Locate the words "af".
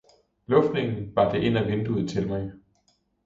1.57-1.67